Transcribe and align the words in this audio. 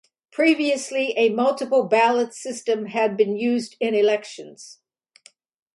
Previously, 0.31 1.13
a 1.15 1.29
multiple 1.29 1.83
ballot 1.83 2.33
system 2.33 2.87
had 2.87 3.15
been 3.15 3.35
used 3.37 3.75
in 3.79 3.93
elections. 3.93 4.79